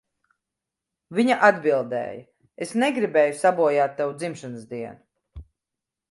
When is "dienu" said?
4.73-5.45